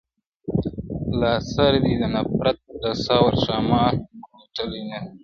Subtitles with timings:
[1.19, 3.93] لا سر دي د نفرت د تور ښامار
[4.33, 5.13] کوټلی نه دی.